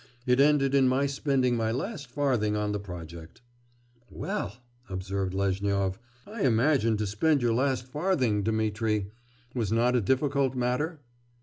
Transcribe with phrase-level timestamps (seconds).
[0.25, 3.43] It ended in my spending my last farthing on the project.'
[4.09, 4.57] 'Well!'
[4.89, 9.11] observed Lezhnyov, 'I imagine to spend your last farthing, Dmitri,
[9.53, 11.01] was not a difficult matter?